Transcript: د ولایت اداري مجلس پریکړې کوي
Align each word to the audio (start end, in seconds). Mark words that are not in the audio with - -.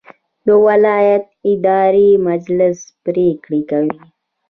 د 0.45 0.47
ولایت 0.67 1.23
اداري 1.51 2.09
مجلس 2.27 2.77
پریکړې 3.05 3.61
کوي 3.71 3.97